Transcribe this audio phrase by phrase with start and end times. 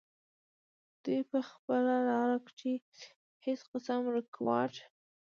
[1.03, 2.85] دوي پۀ خپله لاره کښې د
[3.45, 4.73] هيڅ قسم رکاوټ